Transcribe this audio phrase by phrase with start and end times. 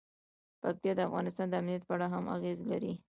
[0.61, 2.93] پکتیا د افغانستان د امنیت په اړه هم اغېز لري.